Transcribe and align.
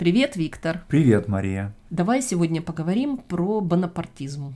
Привет, 0.00 0.34
Виктор. 0.34 0.82
Привет, 0.88 1.28
Мария. 1.28 1.74
Давай 1.90 2.22
сегодня 2.22 2.62
поговорим 2.62 3.18
про 3.18 3.60
бонапартизм. 3.60 4.54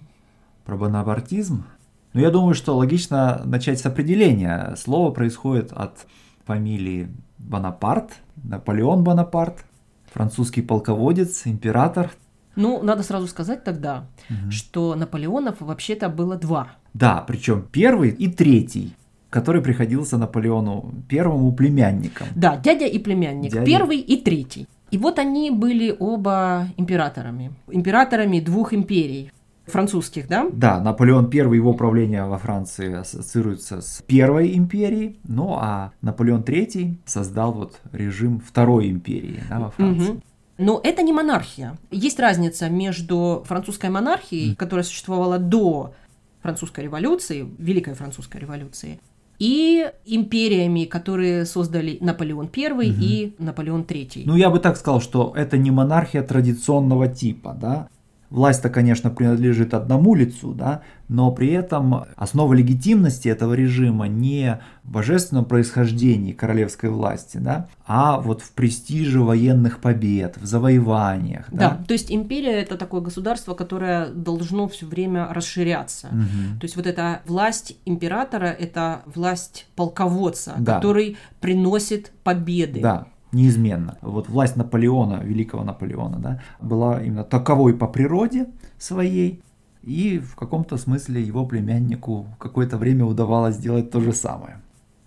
Про 0.64 0.78
бонапартизм? 0.78 1.66
Ну, 2.14 2.20
я 2.22 2.30
думаю, 2.30 2.54
что 2.54 2.74
логично 2.74 3.42
начать 3.44 3.78
с 3.78 3.84
определения. 3.84 4.74
Слово 4.78 5.10
происходит 5.10 5.70
от 5.70 6.06
фамилии 6.46 7.10
Бонапарт, 7.36 8.12
Наполеон 8.42 9.04
Бонапарт, 9.04 9.66
французский 10.10 10.62
полководец, 10.62 11.42
император. 11.46 12.10
Ну, 12.56 12.82
надо 12.82 13.02
сразу 13.02 13.26
сказать 13.26 13.64
тогда, 13.64 14.06
угу. 14.30 14.50
что 14.50 14.94
Наполеонов 14.94 15.56
вообще-то 15.60 16.08
было 16.08 16.36
два. 16.36 16.68
Да, 16.94 17.22
причем 17.28 17.68
первый 17.70 18.08
и 18.08 18.28
третий 18.28 18.94
который 19.28 19.60
приходился 19.62 20.16
Наполеону 20.16 20.94
первому 21.08 21.52
племянником. 21.52 22.28
Да, 22.36 22.56
дядя 22.56 22.86
и 22.86 23.00
племянник, 23.00 23.50
дядя... 23.50 23.66
первый 23.66 23.98
и 23.98 24.16
третий. 24.22 24.68
И 24.94 24.98
вот 24.98 25.18
они 25.18 25.50
были 25.50 25.92
оба 25.98 26.68
императорами, 26.76 27.52
императорами 27.66 28.38
двух 28.38 28.72
империй. 28.72 29.32
Французских, 29.66 30.28
да? 30.28 30.48
Да, 30.52 30.78
Наполеон 30.78 31.28
I, 31.32 31.38
его 31.38 31.72
правление 31.72 32.26
во 32.26 32.38
Франции 32.38 32.94
ассоциируется 32.94 33.80
с 33.80 34.04
Первой 34.06 34.56
империей, 34.56 35.18
ну 35.24 35.56
а 35.60 35.90
Наполеон 36.00 36.42
III 36.42 36.98
создал 37.06 37.52
вот 37.52 37.80
режим 37.90 38.38
Второй 38.38 38.88
империи 38.88 39.42
да, 39.48 39.58
во 39.58 39.70
Франции. 39.70 40.10
Угу. 40.10 40.20
Но 40.58 40.80
это 40.84 41.02
не 41.02 41.12
монархия. 41.12 41.76
Есть 41.90 42.20
разница 42.20 42.68
между 42.68 43.42
французской 43.46 43.90
монархией, 43.90 44.52
mm. 44.52 44.54
которая 44.54 44.84
существовала 44.84 45.38
до 45.38 45.92
французской 46.40 46.84
революции, 46.84 47.48
Великой 47.58 47.94
французской 47.94 48.36
революции, 48.36 49.00
и 49.38 49.90
империями, 50.06 50.84
которые 50.84 51.44
создали 51.44 51.98
Наполеон 52.00 52.50
I 52.56 52.70
угу. 52.70 52.82
и 52.82 53.34
Наполеон 53.38 53.82
III. 53.82 54.22
Ну, 54.26 54.36
я 54.36 54.50
бы 54.50 54.58
так 54.58 54.76
сказал, 54.76 55.00
что 55.00 55.32
это 55.36 55.58
не 55.58 55.70
монархия 55.70 56.22
традиционного 56.22 57.08
типа, 57.08 57.56
да, 57.60 57.88
Власть-то, 58.34 58.68
конечно, 58.68 59.10
принадлежит 59.10 59.74
одному 59.74 60.16
лицу, 60.16 60.54
да, 60.54 60.82
но 61.06 61.30
при 61.30 61.52
этом 61.52 62.04
основа 62.16 62.52
легитимности 62.52 63.28
этого 63.28 63.54
режима 63.54 64.08
не 64.08 64.58
в 64.82 64.90
божественном 64.90 65.44
происхождении 65.44 66.32
королевской 66.32 66.90
власти, 66.90 67.36
да, 67.36 67.68
а 67.86 68.18
вот 68.18 68.42
в 68.42 68.50
престиже 68.50 69.20
военных 69.20 69.78
побед, 69.78 70.36
в 70.36 70.46
завоеваниях. 70.46 71.46
Да, 71.52 71.70
да 71.78 71.84
то 71.86 71.92
есть 71.92 72.10
империя 72.10 72.60
это 72.60 72.76
такое 72.76 73.02
государство, 73.02 73.54
которое 73.54 74.08
должно 74.08 74.66
все 74.66 74.86
время 74.86 75.28
расширяться. 75.32 76.08
Угу. 76.08 76.58
То 76.58 76.64
есть 76.64 76.74
вот 76.74 76.88
эта 76.88 77.20
власть 77.26 77.76
императора 77.84 78.46
это 78.46 79.02
власть 79.06 79.68
полководца, 79.76 80.54
да. 80.58 80.74
который 80.74 81.18
приносит 81.40 82.10
победы. 82.24 82.80
Да, 82.80 83.06
неизменно. 83.34 83.98
Вот 84.00 84.28
власть 84.28 84.56
Наполеона, 84.56 85.20
великого 85.22 85.64
Наполеона, 85.64 86.18
да, 86.18 86.42
была 86.60 87.02
именно 87.02 87.24
таковой 87.24 87.74
по 87.74 87.86
природе 87.86 88.46
своей, 88.78 89.42
и 89.82 90.18
в 90.18 90.34
каком-то 90.36 90.76
смысле 90.76 91.22
его 91.22 91.44
племяннику 91.46 92.26
какое-то 92.38 92.78
время 92.78 93.04
удавалось 93.04 93.56
сделать 93.56 93.90
то 93.90 94.00
же 94.00 94.12
самое. 94.12 94.60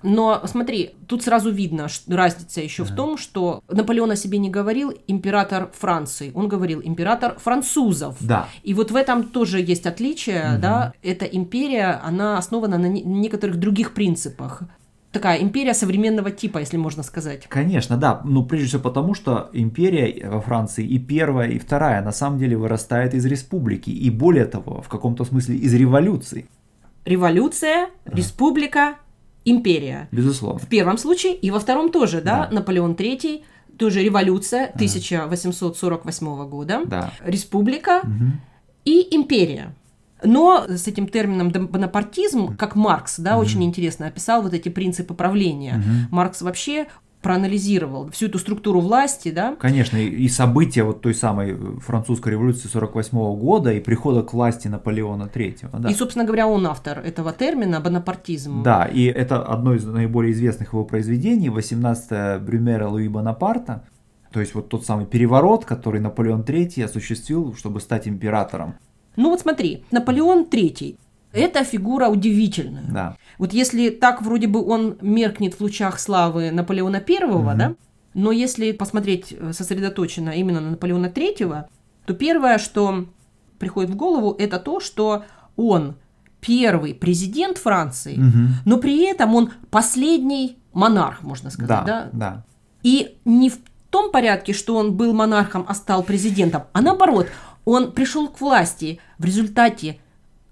Но 0.03 0.41
смотри, 0.45 0.95
тут 1.07 1.23
сразу 1.23 1.51
видно 1.51 1.87
что 1.87 2.15
разница 2.15 2.61
еще 2.61 2.83
ага. 2.83 2.91
в 2.91 2.95
том, 2.95 3.17
что 3.17 3.63
Наполеон 3.67 4.11
о 4.11 4.15
себе 4.15 4.37
не 4.37 4.49
говорил 4.49 4.93
император 5.07 5.71
Франции, 5.73 6.31
он 6.35 6.47
говорил 6.47 6.81
император 6.83 7.37
французов. 7.39 8.15
Да. 8.19 8.47
И 8.63 8.73
вот 8.73 8.91
в 8.91 8.95
этом 8.95 9.23
тоже 9.23 9.59
есть 9.59 9.87
отличие, 9.87 10.53
угу. 10.53 10.61
да. 10.61 10.93
Эта 11.01 11.25
империя, 11.25 11.99
она 12.03 12.37
основана 12.37 12.77
на 12.77 12.87
некоторых 12.87 13.57
других 13.57 13.93
принципах 13.93 14.63
такая 15.17 15.41
империя 15.41 15.73
современного 15.73 16.29
типа, 16.29 16.59
если 16.59 16.77
можно 16.77 17.01
сказать. 17.03 17.47
Конечно, 17.47 17.97
да. 17.97 18.21
Ну, 18.23 18.45
прежде 18.45 18.67
всего 18.67 18.83
потому, 18.83 19.15
что 19.15 19.49
империя 19.51 20.29
во 20.29 20.41
Франции 20.41 20.85
и 20.85 20.99
первая, 20.99 21.49
и 21.49 21.57
вторая 21.57 22.03
на 22.03 22.11
самом 22.11 22.37
деле 22.37 22.55
вырастает 22.55 23.15
из 23.15 23.25
республики. 23.25 23.89
И 23.89 24.11
более 24.11 24.45
того, 24.45 24.81
в 24.81 24.87
каком-то 24.87 25.25
смысле 25.25 25.55
из 25.55 25.73
революции. 25.73 26.45
Революция, 27.05 27.87
республика, 28.05 28.97
империя. 29.43 30.07
Безусловно. 30.11 30.59
В 30.59 30.67
первом 30.67 30.99
случае 30.99 31.33
и 31.33 31.49
во 31.49 31.59
втором 31.59 31.91
тоже, 31.91 32.21
да, 32.21 32.47
да. 32.47 32.55
Наполеон 32.55 32.93
III, 32.93 33.41
тоже 33.77 34.03
революция 34.03 34.65
1848 34.65 36.49
года, 36.49 36.81
да. 36.85 37.11
республика 37.25 38.01
угу. 38.03 38.31
и 38.85 39.15
империя. 39.15 39.73
Но 40.23 40.65
с 40.67 40.87
этим 40.87 41.07
термином 41.07 41.49
бонапартизм, 41.51 42.55
как 42.57 42.75
Маркс, 42.75 43.19
да, 43.19 43.31
mm-hmm. 43.31 43.39
очень 43.39 43.63
интересно 43.63 44.07
описал 44.07 44.41
вот 44.41 44.53
эти 44.53 44.69
принципы 44.69 45.13
правления. 45.13 45.75
Mm-hmm. 45.75 46.07
Маркс 46.11 46.41
вообще 46.41 46.87
проанализировал 47.21 48.09
всю 48.11 48.27
эту 48.27 48.39
структуру 48.39 48.79
власти, 48.79 49.31
да? 49.31 49.55
Конечно, 49.59 49.97
и 49.97 50.27
события 50.29 50.83
вот 50.83 51.01
той 51.01 51.13
самой 51.13 51.55
французской 51.79 52.29
революции 52.29 52.67
48 52.67 53.17
года 53.37 53.73
и 53.73 53.79
прихода 53.79 54.21
к 54.21 54.33
власти 54.33 54.67
Наполеона 54.67 55.29
III. 55.33 55.79
Да. 55.79 55.89
И, 55.89 55.93
собственно 55.93 56.25
говоря, 56.25 56.47
он 56.47 56.65
автор 56.67 56.99
этого 56.99 57.33
термина 57.33 57.79
бонапартизм. 57.79 58.63
Да, 58.63 58.85
и 58.85 59.05
это 59.05 59.43
одно 59.43 59.73
из 59.73 59.83
наиболее 59.83 60.31
известных 60.31 60.73
его 60.73 60.85
произведений, 60.85 61.49
18 61.49 62.41
Брюмера 62.41 62.87
Луи 62.87 63.07
Бонапарта, 63.07 63.83
то 64.31 64.39
есть 64.39 64.53
вот 64.53 64.69
тот 64.69 64.85
самый 64.85 65.05
переворот, 65.05 65.65
который 65.65 65.99
Наполеон 65.99 66.41
III 66.41 66.85
осуществил, 66.85 67.55
чтобы 67.55 67.81
стать 67.81 68.07
императором. 68.07 68.75
Ну 69.17 69.31
вот 69.31 69.41
смотри, 69.41 69.83
Наполеон 69.91 70.45
III. 70.49 70.97
Это 71.33 71.63
фигура 71.65 72.07
удивительная. 72.07 72.85
Да. 72.89 73.17
Вот 73.37 73.51
если 73.51 73.89
так 73.89 74.21
вроде 74.21 74.47
бы 74.47 74.65
он 74.65 74.97
меркнет 75.01 75.55
в 75.55 75.61
лучах 75.61 75.99
славы 75.99 76.51
Наполеона 76.51 77.01
Первого, 77.01 77.51
угу. 77.51 77.57
да, 77.57 77.75
но 78.13 78.31
если 78.31 78.71
посмотреть 78.71 79.35
э, 79.37 79.51
сосредоточенно 79.53 80.31
именно 80.31 80.61
на 80.61 80.71
Наполеона 80.71 81.09
Третьего, 81.09 81.67
то 82.05 82.13
первое, 82.13 82.57
что 82.57 83.05
приходит 83.59 83.91
в 83.91 83.95
голову, 83.95 84.35
это 84.39 84.57
то, 84.57 84.79
что 84.79 85.25
он 85.55 85.95
первый 86.39 86.93
президент 86.93 87.57
Франции, 87.57 88.17
угу. 88.17 88.53
но 88.65 88.77
при 88.77 89.05
этом 89.05 89.35
он 89.35 89.51
последний 89.69 90.57
монарх, 90.73 91.21
можно 91.23 91.49
сказать, 91.49 91.85
да? 91.85 91.85
Да. 91.85 92.09
да. 92.13 92.45
И 92.83 93.17
не 93.25 93.49
в 93.49 93.57
том 93.89 94.11
порядке, 94.11 94.53
что 94.53 94.75
он 94.75 94.95
был 94.95 95.13
монархом, 95.13 95.65
а 95.67 95.73
стал 95.73 96.03
президентом, 96.03 96.63
а 96.73 96.81
наоборот, 96.81 97.27
он 97.67 97.91
пришел 97.91 98.29
к 98.29 98.39
власти 98.39 98.99
в 99.17 99.25
результате 99.25 99.97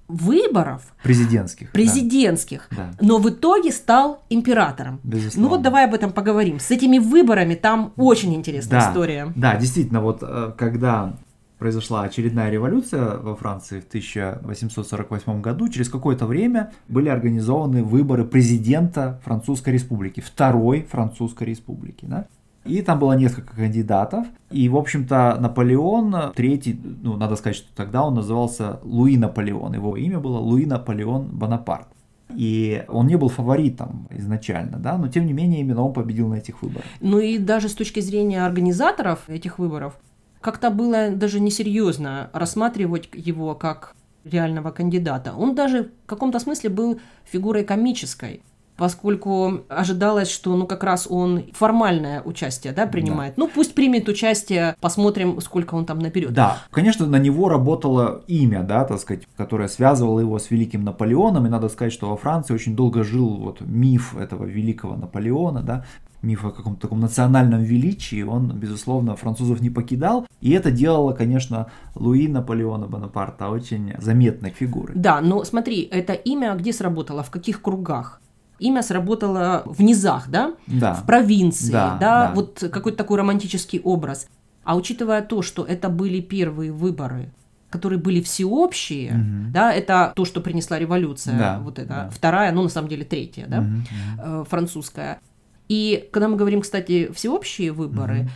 выборов 0.09 0.93
президентских, 1.01 1.71
президентских, 1.71 2.67
да. 2.75 2.91
но 2.99 3.17
в 3.19 3.29
итоге 3.29 3.71
стал 3.71 4.21
императором. 4.29 4.99
Безусловно. 5.03 5.41
Ну 5.41 5.55
вот 5.55 5.63
давай 5.63 5.85
об 5.85 5.93
этом 5.93 6.11
поговорим. 6.11 6.59
С 6.59 6.69
этими 6.71 6.99
выборами 6.99 7.55
там 7.55 7.93
очень 7.95 8.35
интересная 8.35 8.81
да, 8.81 8.89
история. 8.89 9.33
Да, 9.35 9.55
действительно, 9.55 10.01
вот 10.01 10.19
э, 10.21 10.51
когда 10.57 11.15
произошла 11.57 12.03
очередная 12.03 12.51
революция 12.51 13.17
во 13.17 13.35
Франции 13.37 13.79
в 13.79 13.87
1848 13.87 15.41
году, 15.41 15.69
через 15.69 15.87
какое-то 15.87 16.25
время 16.25 16.73
были 16.89 17.07
организованы 17.07 17.81
выборы 17.81 18.25
президента 18.25 19.21
Французской 19.23 19.69
Республики, 19.69 20.19
второй 20.19 20.83
Французской 20.83 21.45
Республики. 21.45 22.05
Да? 22.05 22.27
И 22.65 22.81
там 22.81 22.99
было 22.99 23.13
несколько 23.13 23.55
кандидатов. 23.55 24.25
И, 24.49 24.67
в 24.69 24.75
общем-то, 24.75 25.37
Наполеон, 25.39 26.33
третий, 26.35 26.79
ну, 27.01 27.15
надо 27.15 27.35
сказать, 27.35 27.57
что 27.57 27.67
тогда 27.75 28.03
он 28.03 28.15
назывался 28.15 28.79
Луи 28.83 29.17
Наполеон. 29.17 29.73
Его 29.73 29.95
имя 29.95 30.19
было 30.19 30.39
Луи 30.39 30.65
Наполеон 30.65 31.25
Бонапарт. 31.27 31.87
И 32.35 32.83
он 32.87 33.07
не 33.07 33.17
был 33.17 33.29
фаворитом 33.29 34.07
изначально, 34.09 34.79
да, 34.79 34.97
но 34.97 35.07
тем 35.07 35.27
не 35.27 35.33
менее 35.33 35.61
именно 35.61 35.83
он 35.83 35.93
победил 35.93 36.27
на 36.27 36.35
этих 36.35 36.61
выборах. 36.63 36.85
Ну 36.99 37.19
и 37.19 37.37
даже 37.37 37.69
с 37.69 37.75
точки 37.75 37.99
зрения 37.99 38.43
организаторов 38.43 39.29
этих 39.29 39.59
выборов, 39.59 39.93
как-то 40.41 40.69
было 40.71 41.11
даже 41.11 41.39
несерьезно 41.39 42.29
рассматривать 42.33 43.09
его 43.13 43.55
как 43.55 43.95
реального 44.23 44.71
кандидата. 44.71 45.33
Он 45.37 45.55
даже 45.55 45.91
в 46.03 46.07
каком-то 46.07 46.39
смысле 46.39 46.71
был 46.71 46.99
фигурой 47.23 47.63
комической 47.63 48.41
поскольку 48.77 49.61
ожидалось, 49.69 50.29
что 50.29 50.55
ну 50.55 50.67
как 50.67 50.83
раз 50.83 51.07
он 51.09 51.45
формальное 51.53 52.21
участие 52.21 52.73
да, 52.73 52.85
принимает. 52.85 53.35
Да. 53.35 53.43
Ну 53.43 53.49
пусть 53.53 53.75
примет 53.75 54.07
участие, 54.09 54.75
посмотрим, 54.81 55.39
сколько 55.41 55.75
он 55.75 55.85
там 55.85 55.99
наберет. 55.99 56.33
Да, 56.33 56.59
конечно, 56.72 57.05
на 57.05 57.17
него 57.17 57.49
работало 57.49 58.23
имя, 58.27 58.63
да, 58.63 58.85
так 58.85 58.99
сказать, 58.99 59.23
которое 59.37 59.67
связывало 59.67 60.19
его 60.19 60.37
с 60.39 60.51
великим 60.51 60.83
Наполеоном, 60.83 61.45
и 61.45 61.49
надо 61.49 61.69
сказать, 61.69 61.93
что 61.93 62.09
во 62.09 62.17
Франции 62.17 62.53
очень 62.53 62.75
долго 62.75 63.03
жил 63.03 63.35
вот 63.35 63.61
миф 63.61 64.16
этого 64.17 64.45
великого 64.45 64.95
Наполеона, 64.95 65.61
да, 65.61 65.85
миф 66.25 66.43
о 66.43 66.51
каком-то 66.51 66.81
таком 66.81 66.99
национальном 66.99 67.63
величии, 67.63 68.23
он, 68.23 68.51
безусловно, 68.51 69.16
французов 69.16 69.61
не 69.61 69.69
покидал. 69.69 70.25
И 70.41 70.51
это 70.51 70.71
делало, 70.71 71.13
конечно, 71.13 71.67
Луи 71.95 72.28
Наполеона 72.28 72.87
Бонапарта 72.87 73.49
очень 73.49 73.93
заметной 73.99 74.49
фигурой. 74.49 74.95
Да, 74.95 75.21
но 75.21 75.43
смотри, 75.43 75.81
это 75.83 76.13
имя 76.13 76.55
где 76.55 76.73
сработало, 76.73 77.23
в 77.23 77.31
каких 77.31 77.61
кругах? 77.61 78.21
Имя 78.59 78.81
сработало 78.81 79.63
в 79.66 79.81
низах, 79.81 80.29
да? 80.29 80.53
Да. 80.67 80.93
В 80.93 81.05
провинции, 81.05 81.72
да, 81.72 81.97
да? 81.99 82.28
да. 82.28 82.31
Вот 82.34 82.63
какой-то 82.72 82.97
такой 82.97 83.17
романтический 83.17 83.79
образ. 83.84 84.28
А 84.63 84.75
учитывая 84.75 85.22
то, 85.22 85.41
что 85.41 85.63
это 85.63 85.90
были 85.90 86.22
первые 86.22 86.72
выборы, 86.72 87.31
которые 87.69 87.99
были 87.99 88.22
всеобщие, 88.22 89.11
угу. 89.11 89.52
да, 89.52 89.73
это 89.73 90.13
то, 90.16 90.25
что 90.25 90.41
принесла 90.41 90.79
революция, 90.79 91.37
да, 91.37 91.59
вот 91.59 91.78
это 91.78 91.87
да. 91.87 92.09
вторая, 92.09 92.52
ну 92.52 92.63
на 92.63 92.69
самом 92.69 92.90
деле 92.90 93.05
третья, 93.05 93.46
да, 93.47 93.59
угу. 93.59 94.46
французская. 94.46 95.19
И 95.67 96.09
когда 96.11 96.28
мы 96.28 96.35
говорим, 96.35 96.61
кстати, 96.61 97.11
всеобщие 97.13 97.72
выборы, 97.72 98.22
угу. 98.22 98.29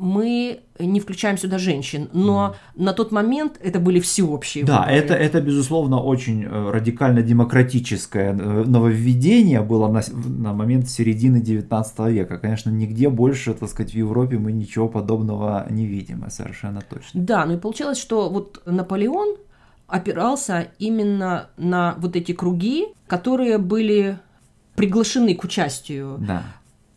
Мы 0.00 0.60
не 0.78 0.98
включаем 0.98 1.36
сюда 1.36 1.58
женщин, 1.58 2.08
но 2.14 2.54
mm. 2.74 2.82
на 2.82 2.92
тот 2.94 3.12
момент 3.12 3.60
это 3.62 3.78
были 3.78 4.00
всеобщие 4.00 4.64
да, 4.64 4.78
выборы. 4.78 4.96
это, 4.96 5.14
это, 5.14 5.40
безусловно, 5.42 6.00
очень 6.00 6.42
э, 6.44 6.70
радикально 6.70 7.20
демократическое 7.20 8.32
э, 8.32 8.64
нововведение 8.64 9.60
было 9.60 9.88
на, 9.88 10.00
на 10.10 10.54
момент 10.54 10.88
середины 10.88 11.40
19 11.42 11.98
века. 12.08 12.38
Конечно, 12.38 12.70
нигде 12.70 13.10
больше, 13.10 13.52
так 13.52 13.68
сказать, 13.68 13.92
в 13.92 13.96
Европе 13.96 14.38
мы 14.38 14.52
ничего 14.52 14.88
подобного 14.88 15.66
не 15.68 15.84
видим, 15.84 16.24
совершенно 16.30 16.80
точно. 16.80 17.20
Да, 17.20 17.44
ну 17.44 17.56
и 17.56 17.58
получилось, 17.58 17.98
что 17.98 18.30
вот 18.30 18.62
Наполеон 18.64 19.36
опирался 19.86 20.68
именно 20.78 21.48
на 21.58 21.94
вот 21.98 22.16
эти 22.16 22.32
круги, 22.32 22.86
которые 23.06 23.58
были 23.58 24.18
приглашены 24.76 25.34
к 25.34 25.44
участию 25.44 26.16
да 26.20 26.42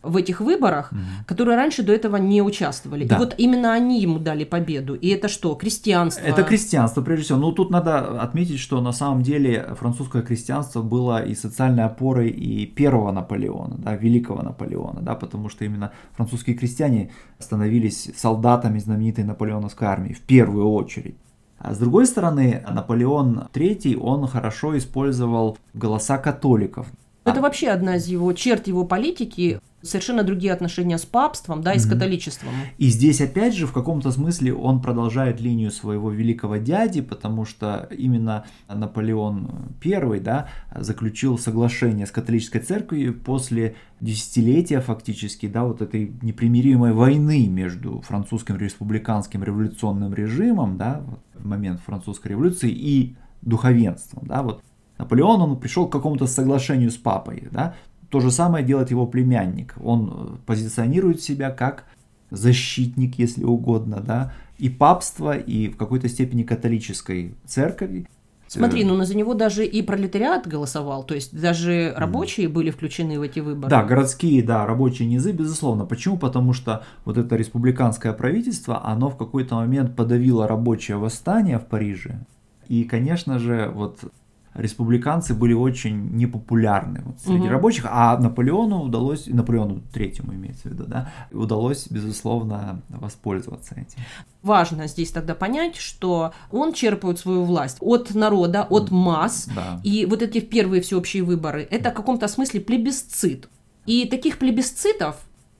в 0.04 0.16
этих 0.16 0.40
выборах, 0.40 0.92
угу. 0.92 1.00
которые 1.26 1.56
раньше 1.56 1.82
до 1.82 1.92
этого 1.92 2.16
не 2.16 2.42
участвовали. 2.42 3.04
Да. 3.04 3.16
И 3.16 3.18
вот 3.18 3.34
именно 3.38 3.72
они 3.72 4.00
ему 4.00 4.18
дали 4.18 4.44
победу. 4.44 4.94
И 4.94 5.08
это 5.08 5.28
что? 5.28 5.54
Крестьянство? 5.54 6.24
Это 6.24 6.42
крестьянство, 6.42 7.02
прежде 7.02 7.24
всего. 7.24 7.38
Ну, 7.38 7.52
тут 7.52 7.70
надо 7.70 8.20
отметить, 8.20 8.58
что 8.58 8.80
на 8.80 8.92
самом 8.92 9.22
деле 9.22 9.74
французское 9.78 10.22
крестьянство 10.22 10.82
было 10.82 11.24
и 11.24 11.34
социальной 11.34 11.84
опорой 11.84 12.30
и 12.30 12.66
первого 12.66 13.12
Наполеона, 13.12 13.76
да, 13.78 13.94
великого 13.94 14.42
Наполеона, 14.42 15.00
да, 15.00 15.14
потому 15.14 15.48
что 15.48 15.64
именно 15.64 15.92
французские 16.12 16.56
крестьяне 16.56 17.10
становились 17.38 18.10
солдатами 18.16 18.78
знаменитой 18.78 19.24
наполеоновской 19.24 19.88
армии 19.88 20.12
в 20.12 20.20
первую 20.20 20.70
очередь. 20.70 21.16
А 21.58 21.72
с 21.72 21.78
другой 21.78 22.06
стороны, 22.06 22.62
Наполеон 22.68 23.48
III, 23.54 23.96
он 23.96 24.26
хорошо 24.26 24.76
использовал 24.76 25.56
голоса 25.72 26.18
католиков. 26.18 26.86
Это 27.24 27.40
вообще 27.40 27.68
одна 27.68 27.96
из 27.96 28.06
его 28.06 28.30
черт 28.34 28.66
его 28.66 28.84
политики 28.84 29.60
совершенно 29.84 30.22
другие 30.22 30.52
отношения 30.52 30.98
с 30.98 31.04
папством, 31.04 31.62
да, 31.62 31.74
и 31.74 31.78
с 31.78 31.86
католичеством. 31.86 32.50
И 32.78 32.88
здесь, 32.88 33.20
опять 33.20 33.54
же, 33.54 33.66
в 33.66 33.72
каком-то 33.72 34.10
смысле 34.10 34.54
он 34.54 34.80
продолжает 34.80 35.40
линию 35.40 35.70
своего 35.70 36.10
великого 36.10 36.56
дяди, 36.56 37.00
потому 37.00 37.44
что 37.44 37.88
именно 37.96 38.44
Наполеон 38.68 39.74
I, 39.84 40.20
да, 40.20 40.48
заключил 40.74 41.38
соглашение 41.38 42.06
с 42.06 42.10
католической 42.10 42.60
церковью 42.60 43.14
после 43.14 43.76
десятилетия 44.00 44.80
фактически, 44.80 45.46
да, 45.46 45.64
вот 45.64 45.82
этой 45.82 46.12
непримиримой 46.22 46.92
войны 46.92 47.46
между 47.46 48.00
французским 48.00 48.56
республиканским 48.56 49.44
революционным 49.44 50.14
режимом, 50.14 50.76
да, 50.76 51.02
в 51.34 51.46
момент 51.46 51.80
французской 51.80 52.28
революции 52.28 52.70
и 52.70 53.16
духовенством, 53.42 54.26
да, 54.26 54.42
вот 54.42 54.62
Наполеон, 54.98 55.40
он 55.42 55.58
пришел 55.58 55.88
к 55.88 55.92
какому-то 55.92 56.26
соглашению 56.26 56.90
с 56.90 56.96
папой, 56.96 57.48
да, 57.50 57.74
то 58.14 58.20
же 58.20 58.30
самое 58.30 58.64
делает 58.64 58.92
его 58.92 59.08
племянник. 59.08 59.74
Он 59.82 60.08
э, 60.08 60.36
позиционирует 60.46 61.20
себя 61.20 61.50
как 61.50 61.84
защитник, 62.30 63.18
если 63.18 63.42
угодно, 63.42 64.00
да, 64.00 64.32
и 64.56 64.68
папства, 64.68 65.36
и 65.36 65.66
в 65.66 65.76
какой-то 65.76 66.08
степени 66.08 66.44
католической 66.44 67.34
церкви. 67.44 68.06
Смотри, 68.46 68.84
э, 68.84 68.86
ну 68.86 69.04
за 69.04 69.16
него 69.16 69.34
даже 69.34 69.66
и 69.66 69.82
пролетариат 69.82 70.46
голосовал, 70.46 71.02
то 71.02 71.16
есть 71.16 71.36
даже 71.36 71.92
рабочие 71.96 72.46
mm. 72.46 72.50
были 72.50 72.70
включены 72.70 73.18
в 73.18 73.22
эти 73.22 73.40
выборы. 73.40 73.68
Да, 73.68 73.82
городские, 73.82 74.44
да, 74.44 74.64
рабочие 74.64 75.08
низы, 75.08 75.32
безусловно. 75.32 75.84
Почему? 75.84 76.16
Потому 76.16 76.52
что 76.52 76.84
вот 77.04 77.18
это 77.18 77.34
республиканское 77.34 78.12
правительство, 78.12 78.86
оно 78.86 79.10
в 79.10 79.16
какой-то 79.16 79.56
момент 79.56 79.96
подавило 79.96 80.46
рабочее 80.46 80.98
восстание 80.98 81.58
в 81.58 81.66
Париже. 81.66 82.24
И, 82.68 82.84
конечно 82.84 83.40
же, 83.40 83.72
вот 83.74 84.04
республиканцы 84.54 85.34
были 85.34 85.52
очень 85.52 86.16
непопулярны 86.16 87.02
вот, 87.04 87.20
среди 87.20 87.40
угу. 87.40 87.48
рабочих, 87.48 87.86
а 87.88 88.16
Наполеону 88.18 88.82
удалось, 88.82 89.26
Наполеону 89.26 89.82
третьему 89.92 90.34
имеется 90.34 90.68
в 90.68 90.72
виду, 90.72 90.84
да, 90.86 91.12
удалось, 91.32 91.88
безусловно, 91.88 92.82
воспользоваться 92.88 93.74
этим. 93.74 94.02
Важно 94.42 94.86
здесь 94.86 95.10
тогда 95.10 95.34
понять, 95.34 95.76
что 95.76 96.32
он 96.50 96.72
черпает 96.72 97.18
свою 97.18 97.44
власть 97.44 97.78
от 97.80 98.14
народа, 98.14 98.66
от 98.68 98.90
масс, 98.90 99.48
да. 99.54 99.80
и 99.82 100.06
вот 100.06 100.22
эти 100.22 100.40
первые 100.40 100.82
всеобщие 100.82 101.22
выборы, 101.22 101.66
это 101.70 101.90
в 101.90 101.94
каком-то 101.94 102.28
смысле 102.28 102.60
плебисцит. 102.60 103.48
И 103.86 104.06
таких 104.06 104.38
плебисцитов 104.38 105.16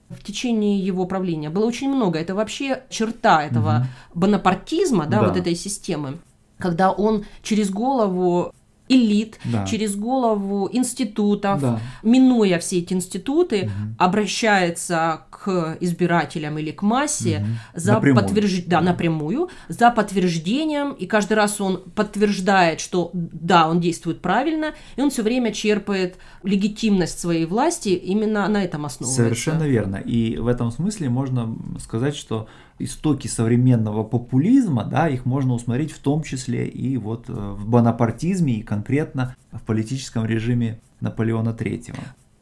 в 0.08 0.23
течение 0.23 0.79
его 0.79 1.06
правления 1.06 1.50
было 1.50 1.64
очень 1.64 1.91
много. 1.91 2.19
Это 2.19 2.35
вообще 2.35 2.85
черта 2.88 3.44
этого 3.44 3.76
угу. 4.14 4.20
бонапартизма, 4.20 5.06
да, 5.06 5.20
да, 5.20 5.29
вот 5.29 5.37
этой 5.37 5.55
системы, 5.55 6.19
когда 6.58 6.91
он 6.93 7.25
через 7.43 7.70
голову 7.70 8.52
элит, 8.88 9.38
да. 9.44 9.66
через 9.66 9.96
голову 9.96 10.69
институтов, 10.72 11.60
да. 11.60 11.81
минуя 12.02 12.58
все 12.58 12.78
эти 12.78 12.92
институты, 12.92 13.64
угу. 13.64 13.94
обращается 13.98 15.22
к 15.31 15.78
избирателям 15.81 16.58
или 16.58 16.70
к 16.70 16.82
массе 16.82 17.38
угу. 17.38 17.81
за 17.81 17.94
подтверждением, 18.00 18.69
да, 18.69 18.81
напрямую, 18.81 19.48
за 19.69 19.90
подтверждением, 19.90 20.92
и 20.92 21.06
каждый 21.06 21.34
раз 21.34 21.60
он 21.60 21.82
подтверждает, 21.94 22.81
что 22.81 23.10
да, 23.12 23.69
он 23.69 23.81
действует 23.81 24.20
правильно, 24.20 24.75
и 24.96 25.00
он 25.00 25.10
все 25.10 25.22
время 25.22 25.52
черпает 25.52 26.16
легитимность 26.42 27.19
своей 27.19 27.46
власти 27.46 27.88
именно 27.88 28.46
на 28.48 28.62
этом 28.64 28.84
основывается. 28.84 29.22
Совершенно 29.22 29.64
верно. 29.64 29.96
И 29.96 30.36
в 30.36 30.46
этом 30.46 30.70
смысле 30.70 31.08
можно 31.08 31.56
сказать, 31.78 32.16
что 32.16 32.48
истоки 32.79 33.29
современного 33.29 34.03
популизма, 34.05 34.85
да, 34.85 35.09
их 35.09 35.26
можно 35.26 35.55
усмотреть 35.55 35.93
в 35.93 35.99
том 35.99 36.23
числе 36.23 36.67
и 36.67 36.97
вот 36.97 37.29
э, 37.29 37.32
в 37.32 37.69
бонапартизме 37.69 38.55
и 38.55 38.62
конкретно 38.62 39.37
в 39.53 39.62
политическом 39.62 40.26
режиме 40.26 40.81
Наполеона 41.00 41.50
III. 41.50 41.94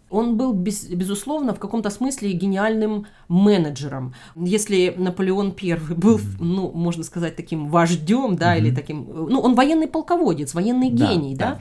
Он 0.08 0.36
был, 0.36 0.52
без, 0.52 0.88
безусловно, 0.88 1.54
в 1.54 1.58
каком-то 1.58 1.88
смысле 1.88 2.32
гениальным 2.32 3.06
менеджером. 3.28 4.14
Если 4.36 4.94
Наполеон 4.96 5.54
I 5.62 5.78
был, 5.96 6.18
mm-hmm. 6.18 6.36
ну, 6.40 6.70
можно 6.72 7.02
сказать, 7.02 7.34
таким 7.34 7.68
вождем, 7.68 8.36
да, 8.36 8.54
mm-hmm. 8.54 8.60
или 8.60 8.74
таким, 8.74 9.06
ну, 9.08 9.40
он 9.40 9.54
военный 9.54 9.88
полководец, 9.88 10.52
военный 10.52 10.90
да, 10.90 11.06
гений, 11.06 11.36
да, 11.36 11.54
да 11.54 11.60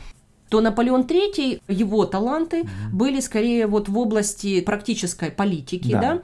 то 0.49 0.59
Наполеон 0.59 1.03
III, 1.03 1.61
его 1.69 2.05
таланты 2.05 2.63
mm-hmm. 2.63 2.89
были 2.91 3.21
скорее 3.21 3.67
вот 3.67 3.87
в 3.87 3.97
области 3.97 4.59
практической 4.59 5.31
политики, 5.31 5.93
да, 5.93 6.01
да 6.01 6.21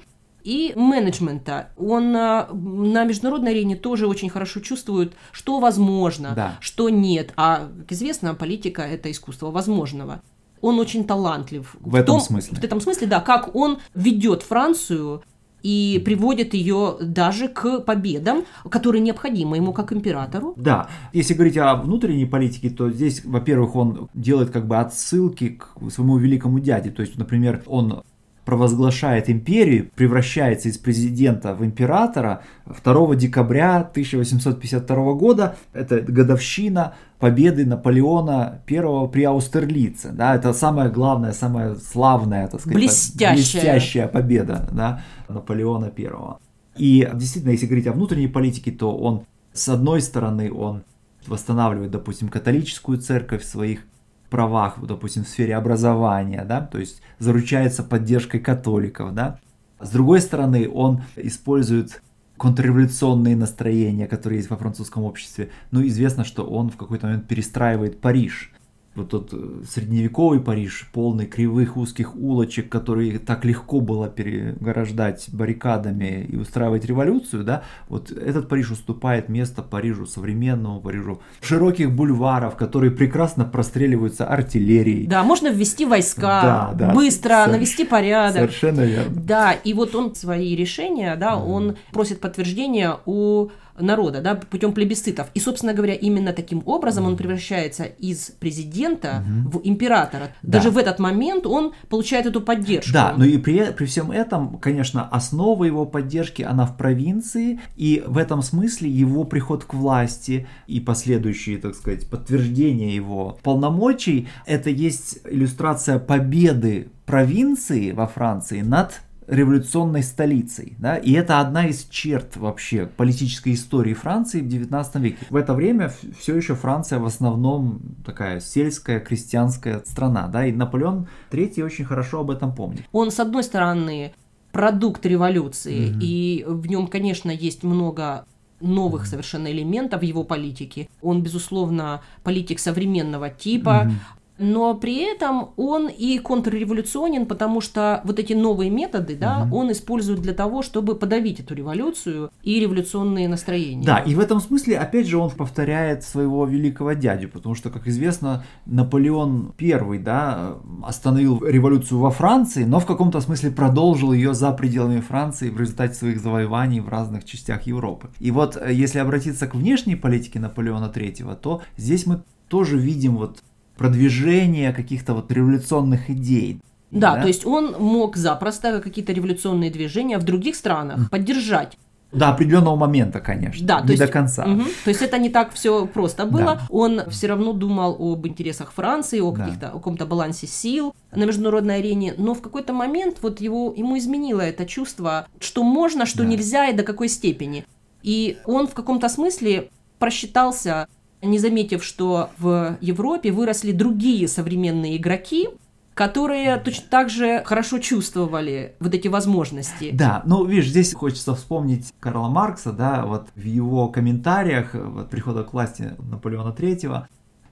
и 0.48 0.72
менеджмента. 0.78 1.72
Он 1.76 2.14
на, 2.14 2.48
на 2.54 3.04
международной 3.04 3.52
арене 3.52 3.76
тоже 3.76 4.08
очень 4.08 4.30
хорошо 4.30 4.62
чувствует, 4.62 5.14
что 5.34 5.60
возможно, 5.60 6.32
да. 6.34 6.58
что 6.62 6.90
нет. 6.90 7.34
А, 7.36 7.68
как 7.80 7.92
известно, 7.92 8.34
политика– 8.34 8.82
это 8.84 9.12
искусство 9.12 9.52
возможного. 9.52 10.22
Он 10.62 10.80
очень 10.80 11.04
талантлив. 11.04 11.76
В, 11.82 11.92
в 11.92 11.96
этом 11.96 12.16
том, 12.16 12.22
смысле? 12.22 12.58
В 12.58 12.64
этом 12.64 12.80
смысле, 12.80 13.08
да. 13.08 13.20
Как 13.20 13.54
он 13.58 13.80
ведет 13.94 14.42
Францию 14.42 15.22
и 15.64 16.02
приводит 16.06 16.54
ее 16.54 16.96
даже 17.02 17.50
к 17.50 17.82
победам, 17.82 18.46
которые 18.70 19.02
необходимы 19.02 19.58
ему 19.58 19.74
как 19.74 19.92
императору. 19.92 20.54
Да, 20.56 20.88
если 21.12 21.34
говорить 21.34 21.58
о 21.58 21.76
внутренней 21.76 22.26
политике, 22.26 22.70
то 22.70 22.90
здесь, 22.90 23.26
во-первых, 23.26 23.76
он 23.76 24.08
делает 24.14 24.52
как 24.52 24.66
бы 24.66 24.78
отсылки 24.78 25.60
к 25.60 25.92
своему 25.92 26.18
великому 26.18 26.62
дяде. 26.62 26.90
То 26.90 27.02
есть, 27.02 27.18
например, 27.18 27.64
он 27.66 28.04
провозглашает 28.48 29.30
империю, 29.30 29.92
превращается 29.94 30.70
из 30.70 30.78
президента 30.78 31.54
в 31.54 31.66
императора 31.66 32.44
2 32.66 33.16
декабря 33.16 33.80
1852 33.80 35.14
года. 35.16 35.58
Это 35.74 36.00
годовщина 36.00 36.96
победы 37.20 37.66
Наполеона 37.66 38.62
I 38.66 39.10
при 39.10 39.24
Аустерлице. 39.24 40.12
Да, 40.14 40.34
это 40.34 40.54
самая 40.54 40.90
главная, 40.90 41.34
самая 41.34 41.76
славная, 41.76 42.48
так 42.48 42.62
сказать, 42.62 42.78
блестящая, 42.78 43.34
блестящая 43.34 44.08
победа 44.08 44.70
да, 44.72 45.02
Наполеона 45.28 45.92
I. 45.98 46.38
И 46.78 47.10
действительно, 47.16 47.52
если 47.52 47.66
говорить 47.66 47.88
о 47.88 47.92
внутренней 47.92 48.30
политике, 48.30 48.72
то 48.72 48.96
он, 48.96 49.26
с 49.52 49.68
одной 49.68 50.00
стороны, 50.00 50.54
он 50.54 50.84
восстанавливает, 51.28 51.92
допустим, 51.92 52.30
католическую 52.30 52.98
церковь 52.98 53.44
в 53.44 53.46
своих 53.46 53.82
правах, 54.30 54.78
допустим, 54.82 55.24
в 55.24 55.28
сфере 55.28 55.56
образования, 55.56 56.46
да, 56.48 56.62
то 56.62 56.80
есть 56.80 57.02
заручается 57.20 57.84
поддержкой 57.84 58.40
католиков, 58.40 59.14
да. 59.14 59.40
С 59.80 59.90
другой 59.92 60.22
стороны, 60.22 60.70
он 60.70 61.04
использует 61.16 62.02
контрреволюционные 62.38 63.36
настроения, 63.36 64.08
которые 64.08 64.38
есть 64.38 64.50
во 64.50 64.58
французском 64.58 65.04
обществе. 65.04 65.50
Ну, 65.72 65.86
известно, 65.88 66.24
что 66.24 66.46
он 66.46 66.70
в 66.70 66.78
какой-то 66.78 67.08
момент 67.08 67.28
перестраивает 67.28 68.00
Париж 68.00 68.54
вот 68.98 69.10
тот 69.10 69.30
э, 69.32 69.64
средневековый 69.70 70.40
Париж, 70.40 70.90
полный 70.92 71.26
кривых 71.26 71.78
узких 71.78 72.16
улочек, 72.16 72.70
которые 72.70 73.20
так 73.20 73.46
легко 73.46 73.80
было 73.80 74.10
переграждать 74.10 75.28
баррикадами 75.32 76.28
и 76.28 76.36
устраивать 76.36 76.86
революцию, 76.86 77.44
да, 77.44 77.64
вот 77.88 78.12
этот 78.12 78.50
Париж 78.50 78.72
уступает 78.72 79.30
место 79.30 79.62
Парижу 79.62 80.06
современному, 80.06 80.82
Парижу 80.82 81.22
широких 81.42 81.92
бульваров, 81.92 82.56
которые 82.56 82.92
прекрасно 82.92 83.46
простреливаются 83.46 84.26
артиллерией. 84.26 85.08
Да, 85.08 85.24
можно 85.24 85.50
ввести 85.50 85.86
войска, 85.86 86.72
да, 86.76 86.88
да, 86.88 86.94
быстро 86.94 87.44
сов... 87.44 87.52
навести 87.54 87.86
порядок. 87.86 88.38
Совершенно 88.38 88.82
верно. 88.82 89.16
Да, 89.16 89.52
и 89.52 89.74
вот 89.74 89.96
он 89.96 90.16
свои 90.16 90.56
решения, 90.56 91.16
да, 91.16 91.34
mm. 91.34 91.46
он 91.46 91.78
просит 91.92 92.20
подтверждения 92.20 92.98
у 93.06 93.50
народа, 93.80 94.22
да, 94.22 94.36
путем 94.36 94.74
плебисцитов. 94.74 95.28
И, 95.34 95.40
собственно 95.40 95.74
говоря, 95.74 95.94
именно 95.94 96.34
таким 96.34 96.64
образом 96.66 97.06
он 97.06 97.18
превращается 97.18 97.84
из 97.84 98.32
президента 98.40 99.24
в 99.46 99.62
императора. 99.64 100.30
Даже 100.42 100.70
Да. 100.70 100.76
в 100.76 100.78
этот 100.78 101.00
момент 101.00 101.46
он 101.46 101.74
получает 101.90 102.26
эту 102.26 102.42
поддержку. 102.42 102.94
Да, 102.94 103.14
но 103.18 103.26
и 103.26 103.38
при, 103.38 103.72
при 103.72 103.86
всем 103.86 104.12
этом, 104.12 104.58
конечно, 104.58 105.08
основа 105.08 105.64
его 105.64 105.86
поддержки, 105.86 106.42
она 106.42 106.66
в 106.66 106.78
провинции, 106.78 107.60
и 107.76 108.04
в 108.06 108.18
этом 108.18 108.42
смысле 108.42 108.90
его 108.90 109.24
приход 109.24 109.64
к 109.64 109.74
власти 109.74 110.48
и 110.68 110.80
последующие, 110.80 111.58
так 111.58 111.76
сказать, 111.76 112.10
подтверждение 112.10 112.96
его 112.96 113.38
полномочий, 113.44 114.28
это 114.46 114.70
есть 114.70 115.20
иллюстрация 115.30 116.00
победы 116.00 116.90
провинции 117.06 117.92
во 117.92 118.06
Франции 118.08 118.62
над 118.62 119.02
революционной 119.28 120.04
столицей, 120.04 120.76
да, 120.80 120.98
и 120.98 121.12
это 121.12 121.40
одна 121.40 121.68
из 121.68 121.86
черт 121.86 122.38
вообще 122.38 122.86
политической 122.86 123.54
истории 123.54 123.94
Франции 123.94 124.42
в 124.42 124.48
19 124.48 124.96
веке. 124.96 125.18
В 125.30 125.36
это 125.36 125.54
время 125.54 125.92
все 126.18 126.36
еще 126.36 126.56
Франция 126.56 127.00
в 127.00 127.06
основном 127.06 127.82
такая 128.06 128.40
сельская 128.40 129.00
крестьянская 129.00 129.82
страна, 129.86 130.28
да, 130.28 130.46
и 130.46 130.52
Наполеон 130.52 131.08
III 131.32 131.64
очень 131.64 131.86
хорошо 131.86 132.22
об 132.22 132.32
этом 132.32 132.54
помнит. 132.56 132.84
Он, 132.92 133.12
с 133.12 133.20
одной 133.20 133.44
стороны, 133.44 134.14
продукт 134.52 135.06
революции, 135.06 135.94
и 136.02 136.46
в 136.48 136.68
нем, 136.68 136.88
конечно, 136.88 137.30
есть 137.30 137.64
много 137.64 138.26
новых 138.60 139.06
совершенно 139.06 139.52
элементов 139.52 140.04
его 140.04 140.24
политике. 140.24 140.90
Он, 141.02 141.22
безусловно, 141.22 142.02
политик 142.24 142.60
современного 142.60 143.30
типа, 143.30 143.92
но 144.38 144.76
при 144.76 144.98
этом 144.98 145.50
он 145.58 145.88
и 145.88 146.20
контрреволюционен, 146.20 147.26
потому 147.26 147.62
что 147.62 148.02
вот 148.04 148.20
эти 148.20 148.34
новые 148.34 148.70
методы, 148.70 149.16
да, 149.16 149.48
он 149.52 149.72
использует 149.72 150.22
для 150.22 150.34
того, 150.34 150.62
чтобы 150.62 150.96
подавить 150.96 151.40
эту 151.40 151.56
революцию 151.56 152.30
и 152.44 152.60
революционные 152.60 153.28
настроения. 153.28 153.86
Да, 153.86 154.00
и 154.00 154.16
в 154.16 154.20
этом 154.20 154.40
смысле, 154.40 154.78
опять 154.78 155.08
же, 155.08 155.18
он 155.18 155.30
повторяет 155.32 156.04
своего 156.04 156.46
великого 156.46 156.94
дядю, 156.94 157.30
потому 157.30 157.56
что, 157.56 157.70
как 157.70 157.88
известно, 157.88 158.44
Наполеон 158.66 159.54
I, 159.60 160.00
да, 160.00 160.56
остановил 160.84 161.44
революцию 161.44 162.00
во 162.00 162.12
Франции, 162.12 162.64
но 162.64 162.80
в 162.80 162.86
каком-то 162.86 163.22
смысле 163.22 163.52
продолжил 163.52 164.14
ее 164.14 164.34
за 164.34 164.52
пределами 164.52 165.00
Франции 165.00 165.50
в 165.50 165.60
результате 165.60 165.94
своих 165.94 166.20
завоеваний 166.20 166.80
в 166.80 166.90
разных 166.90 167.26
частях 167.26 167.64
Европы. 167.64 168.10
И 168.20 168.32
вот, 168.32 168.58
э, 168.58 168.74
если 168.74 169.00
обратиться 169.00 169.48
к 169.48 169.56
внешней 169.56 169.96
политике 169.96 170.40
Наполеона 170.40 170.92
III, 170.94 171.36
то 171.36 171.62
здесь 171.78 172.06
мы 172.06 172.24
тоже 172.48 172.78
видим 172.78 173.18
вот 173.18 173.44
продвижение 173.78 174.74
каких-то 174.74 175.14
вот 175.14 175.32
революционных 175.32 176.10
идей. 176.10 176.60
Да, 176.92 177.22
то 177.22 177.28
есть 177.28 177.46
он 177.46 177.76
мог 177.80 178.16
запросто 178.16 178.80
какие-то 178.82 179.12
революционные 179.14 179.70
движения 179.70 180.18
в 180.18 180.24
других 180.24 180.56
странах 180.56 181.10
поддержать. 181.10 181.78
До 182.14 182.30
определенного 182.30 182.78
момента, 182.78 183.20
конечно, 183.20 183.68
Да, 183.68 183.82
не 183.82 183.88
то 183.88 183.92
есть, 183.92 184.02
до 184.06 184.08
конца. 184.08 184.46
мгм. 184.46 184.64
то 184.86 184.90
есть 184.90 185.02
это 185.02 185.18
не 185.18 185.30
так 185.30 185.52
все 185.54 185.86
просто 185.86 186.26
было. 186.26 186.56
Да. 186.56 186.62
Он 186.70 187.02
все 187.10 187.28
равно 187.28 187.52
думал 187.52 187.98
об 188.00 188.26
интересах 188.26 188.72
Франции, 188.72 189.20
о 189.20 189.32
Да. 189.34 189.68
о 189.68 189.72
каком-то 189.74 190.06
балансе 190.06 190.48
сил 190.48 190.96
на 191.12 191.26
международной 191.26 191.80
арене, 191.80 192.14
но 192.18 192.34
в 192.34 192.42
какой-то 192.42 192.72
момент 192.72 193.18
вот 193.22 193.42
его 193.42 193.74
ему 193.76 193.98
изменило 193.98 194.40
это 194.40 194.66
чувство, 194.66 195.28
что 195.42 195.64
можно, 195.64 196.06
что 196.06 196.20
Да. 196.20 196.26
нельзя 196.30 196.70
и 196.70 196.74
до 196.74 196.84
какой 196.84 197.10
степени. 197.10 197.66
И 198.04 198.38
он 198.46 198.68
в 198.68 198.74
каком-то 198.74 199.10
смысле 199.10 199.70
просчитался, 200.00 200.88
не 201.22 201.40
заметив, 201.40 201.84
что 201.84 202.30
в 202.38 202.78
Европе 202.82 203.32
выросли 203.32 203.72
другие 203.72 204.28
современные 204.28 204.98
игроки, 204.98 205.50
которые 205.94 206.58
точно 206.58 206.86
так 206.90 207.10
же 207.10 207.42
хорошо 207.44 207.80
чувствовали 207.80 208.76
вот 208.80 208.94
эти 208.94 209.08
возможности. 209.08 209.90
Да, 209.94 210.22
ну 210.26 210.46
видишь, 210.46 210.70
здесь 210.70 210.94
хочется 210.94 211.34
вспомнить 211.34 211.92
Карла 212.00 212.30
Маркса, 212.30 212.72
да, 212.72 213.06
вот 213.06 213.30
в 213.36 213.44
его 213.44 213.88
комментариях 213.88 214.76
вот, 214.76 215.10
прихода 215.10 215.44
к 215.44 215.54
власти 215.54 215.94
Наполеона 215.98 216.54
III 216.56 217.08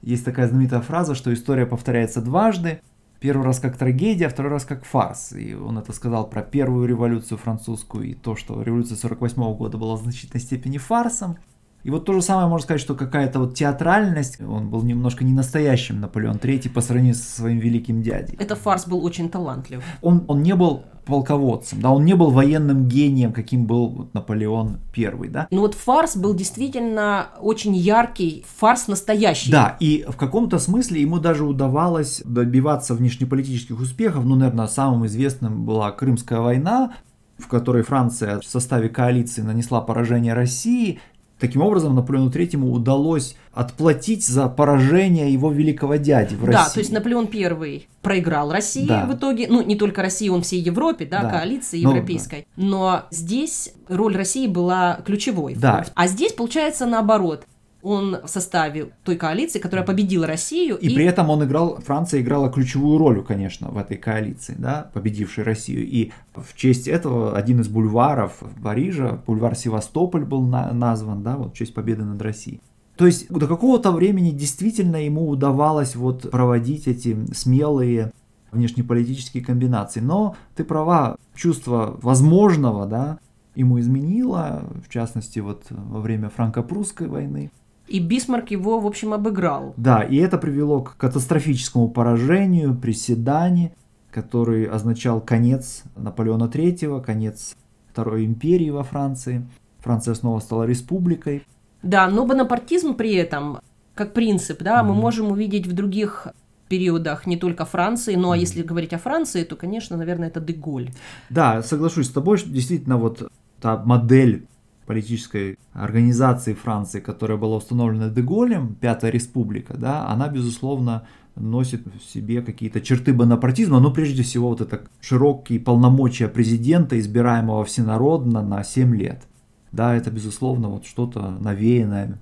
есть 0.06 0.24
такая 0.24 0.46
знаменитая 0.46 0.80
фраза, 0.80 1.16
что 1.16 1.34
история 1.34 1.66
повторяется 1.66 2.22
дважды. 2.22 2.80
Первый 3.18 3.44
раз 3.44 3.58
как 3.58 3.76
трагедия, 3.76 4.28
второй 4.28 4.52
раз 4.52 4.64
как 4.64 4.84
фарс. 4.84 5.32
И 5.32 5.54
он 5.54 5.78
это 5.78 5.92
сказал 5.92 6.30
про 6.30 6.42
первую 6.42 6.86
революцию 6.86 7.38
французскую 7.38 8.04
и 8.04 8.14
то, 8.14 8.36
что 8.36 8.62
революция 8.62 8.96
48 8.96 9.56
года 9.56 9.78
была 9.78 9.96
в 9.96 10.02
значительной 10.02 10.40
степени 10.40 10.78
фарсом. 10.78 11.38
И 11.86 11.90
вот 11.90 12.04
то 12.04 12.12
же 12.12 12.20
самое 12.20 12.48
можно 12.48 12.64
сказать, 12.64 12.80
что 12.80 12.96
какая-то 12.96 13.38
вот 13.38 13.54
театральность, 13.54 14.40
он 14.40 14.70
был 14.70 14.82
немножко 14.82 15.22
не 15.22 15.32
настоящим 15.32 16.00
Наполеон 16.00 16.34
III 16.34 16.68
по 16.68 16.80
сравнению 16.80 17.14
со 17.14 17.36
своим 17.36 17.60
великим 17.60 18.02
дядей. 18.02 18.34
Это 18.40 18.56
фарс 18.56 18.88
был 18.88 19.04
очень 19.04 19.28
талантлив. 19.28 19.84
Он, 20.02 20.24
он 20.26 20.42
не 20.42 20.56
был 20.56 20.82
полководцем, 21.04 21.80
да, 21.80 21.92
он 21.92 22.04
не 22.04 22.14
был 22.14 22.32
военным 22.32 22.88
гением, 22.88 23.32
каким 23.32 23.66
был 23.66 23.86
вот 23.90 24.14
Наполеон 24.14 24.78
I, 24.96 25.28
да. 25.28 25.46
Ну 25.52 25.60
вот 25.60 25.74
фарс 25.74 26.16
был 26.16 26.34
действительно 26.34 27.28
очень 27.40 27.76
яркий, 27.76 28.44
фарс 28.56 28.88
настоящий. 28.88 29.52
Да, 29.52 29.76
и 29.78 30.04
в 30.08 30.16
каком-то 30.16 30.58
смысле 30.58 31.00
ему 31.00 31.20
даже 31.20 31.44
удавалось 31.44 32.20
добиваться 32.24 32.96
внешнеполитических 32.96 33.78
успехов. 33.78 34.24
Ну, 34.24 34.34
наверное, 34.34 34.66
самым 34.66 35.06
известным 35.06 35.64
была 35.64 35.92
Крымская 35.92 36.40
война, 36.40 36.94
в 37.38 37.46
которой 37.46 37.84
Франция 37.84 38.40
в 38.40 38.44
составе 38.44 38.88
коалиции 38.88 39.42
нанесла 39.42 39.80
поражение 39.80 40.34
России. 40.34 40.98
Таким 41.38 41.60
образом, 41.60 41.94
Наполеону 41.94 42.30
Третьему 42.30 42.72
удалось 42.72 43.36
отплатить 43.52 44.24
за 44.26 44.48
поражение 44.48 45.30
его 45.30 45.52
великого 45.52 45.96
дяди 45.96 46.34
в 46.34 46.44
России. 46.44 46.64
Да, 46.64 46.70
то 46.70 46.78
есть 46.80 46.92
Наполеон 46.92 47.28
I 47.32 47.86
проиграл 48.00 48.50
России 48.50 48.86
Да. 48.86 49.04
в 49.04 49.14
итоге, 49.14 49.46
ну 49.48 49.60
не 49.62 49.76
только 49.76 50.00
России, 50.00 50.30
он 50.30 50.42
всей 50.42 50.60
Европе, 50.62 51.04
да, 51.04 51.22
Да. 51.22 51.30
коалиции 51.30 51.82
Ну, 51.82 51.90
европейской. 51.90 52.46
Но 52.56 53.02
здесь 53.10 53.74
роль 53.88 54.16
России 54.16 54.46
была 54.46 55.00
ключевой. 55.04 55.54
Да. 55.54 55.84
А 55.94 56.06
здесь 56.06 56.32
получается 56.32 56.86
наоборот. 56.86 57.44
Он 57.86 58.16
в 58.24 58.28
составе 58.28 58.90
той 59.04 59.14
коалиции, 59.14 59.60
которая 59.60 59.86
победила 59.86 60.26
Россию. 60.26 60.76
И, 60.76 60.92
при 60.92 61.04
этом 61.04 61.30
он 61.30 61.44
играл, 61.44 61.76
Франция 61.76 62.20
играла 62.20 62.50
ключевую 62.50 62.98
роль, 62.98 63.22
конечно, 63.22 63.68
в 63.68 63.78
этой 63.78 63.96
коалиции, 63.96 64.56
да, 64.58 64.90
победившей 64.92 65.44
Россию. 65.44 65.86
И 65.86 66.10
в 66.34 66.56
честь 66.56 66.88
этого 66.88 67.36
один 67.36 67.60
из 67.60 67.68
бульваров 67.68 68.42
Парижа, 68.60 69.20
бульвар 69.24 69.54
Севастополь 69.54 70.24
был 70.24 70.42
на- 70.42 70.72
назван, 70.72 71.22
да, 71.22 71.36
вот 71.36 71.54
в 71.54 71.56
честь 71.56 71.74
победы 71.74 72.02
над 72.02 72.20
Россией. 72.20 72.60
То 72.96 73.06
есть 73.06 73.28
до 73.28 73.46
какого-то 73.46 73.92
времени 73.92 74.30
действительно 74.30 74.96
ему 74.96 75.28
удавалось 75.28 75.94
вот 75.94 76.28
проводить 76.28 76.88
эти 76.88 77.16
смелые 77.34 78.10
внешнеполитические 78.50 79.44
комбинации. 79.44 80.00
Но 80.00 80.34
ты 80.56 80.64
права, 80.64 81.16
чувство 81.36 81.96
возможного, 82.02 82.86
да, 82.86 83.18
ему 83.54 83.78
изменило, 83.78 84.64
в 84.84 84.92
частности, 84.92 85.38
вот 85.38 85.66
во 85.70 86.00
время 86.00 86.30
франко-прусской 86.30 87.06
войны. 87.06 87.52
И 87.88 88.00
Бисмарк 88.00 88.50
его, 88.50 88.80
в 88.80 88.86
общем, 88.86 89.12
обыграл. 89.14 89.74
Да, 89.76 90.02
и 90.02 90.16
это 90.16 90.38
привело 90.38 90.80
к 90.82 90.96
катастрофическому 90.96 91.88
поражению 91.88 92.74
при 92.74 92.92
Седане, 92.92 93.72
который 94.10 94.64
означал 94.64 95.20
конец 95.20 95.84
Наполеона 95.96 96.44
III, 96.44 97.02
конец 97.02 97.56
Второй 97.92 98.24
империи 98.24 98.70
во 98.70 98.82
Франции. 98.82 99.46
Франция 99.80 100.14
снова 100.14 100.40
стала 100.40 100.64
республикой. 100.64 101.42
Да, 101.82 102.08
но 102.08 102.26
бонапартизм 102.26 102.94
при 102.94 103.14
этом, 103.14 103.60
как 103.94 104.12
принцип, 104.12 104.62
да, 104.62 104.82
мы 104.82 104.92
Мгм. 104.92 105.00
можем 105.00 105.30
увидеть 105.30 105.66
в 105.66 105.72
других 105.72 106.26
периодах 106.68 107.26
не 107.26 107.36
только 107.36 107.64
Франции, 107.64 108.16
ну 108.16 108.32
а 108.32 108.36
если 108.36 108.62
говорить 108.62 108.92
о 108.92 108.98
Франции, 108.98 109.44
то, 109.44 109.54
конечно, 109.54 109.96
наверное, 109.96 110.28
это 110.28 110.40
Деголь. 110.40 110.90
Да, 111.30 111.62
соглашусь 111.62 112.06
с 112.08 112.10
тобой, 112.12 112.38
что 112.38 112.50
действительно 112.50 112.96
вот 112.96 113.30
та 113.60 113.76
модель 113.84 114.46
политической 114.86 115.58
организации 115.72 116.54
Франции, 116.54 117.00
которая 117.00 117.36
была 117.36 117.56
установлена 117.56 118.08
Деголем, 118.08 118.74
Пятая 118.74 119.10
Республика, 119.10 119.76
да, 119.76 120.08
она, 120.08 120.28
безусловно, 120.28 121.06
носит 121.34 121.86
в 121.86 122.02
себе 122.02 122.42
какие-то 122.42 122.80
черты 122.80 123.12
бонапартизма, 123.12 123.80
но 123.80 123.92
прежде 123.92 124.22
всего 124.22 124.48
вот 124.48 124.60
это 124.60 124.82
широкие 125.00 125.60
полномочия 125.60 126.28
президента, 126.28 126.98
избираемого 126.98 127.64
всенародно 127.64 128.42
на 128.42 128.64
7 128.64 128.96
лет. 128.96 129.24
Да, 129.72 129.94
это, 129.94 130.10
безусловно, 130.10 130.68
вот 130.70 130.86
что-то 130.86 131.30
навеянное 131.30 132.18